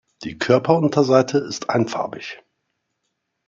Die 0.23 0.39
Körperunterseite 0.39 1.37
ist 1.37 1.69
einfarbig. 1.69 2.41